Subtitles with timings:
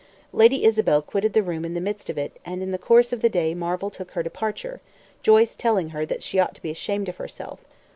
[0.33, 3.21] Lady Isabel quitted the room in the midst of it; and in the course of
[3.21, 4.81] the day Marvel took her departure,
[5.21, 7.59] Joyce telling her that she ought to be ashamed of herself.